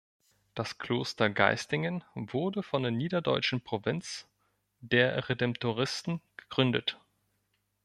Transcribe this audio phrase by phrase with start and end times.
[0.55, 4.27] Das Kloster Geistingen wurde von der "Niederdeutschen Provinz"
[4.79, 6.99] der Redemptoristen gegründet.